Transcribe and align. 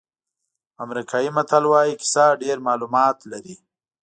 امریکایي 0.83 1.29
متل 1.37 1.63
وایي 1.71 1.93
کیسه 2.01 2.25
ډېر 2.41 2.57
معلومات 2.67 3.17
لري. 3.31 3.55